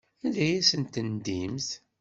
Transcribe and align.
Anda 0.25 0.41
ay 0.45 0.53
asent-tendimt? 0.61 1.69